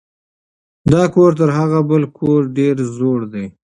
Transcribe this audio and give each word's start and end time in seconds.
دا 0.91 1.03
کور 1.13 1.31
تر 1.39 1.49
هغه 1.59 1.79
بل 1.89 2.03
کور 2.17 2.41
ډېر 2.57 2.75
زوړ 2.95 3.19
دی. 3.33 3.45